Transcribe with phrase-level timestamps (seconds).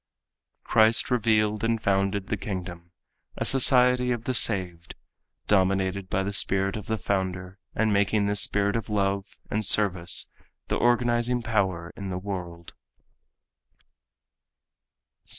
[0.63, 2.89] Christ revealed and founded the Kingdom,
[3.37, 4.95] a society of the saved,
[5.45, 10.31] dominated by the spirit of the founder and making this spirit of love and service
[10.69, 12.73] the organizing power in the world.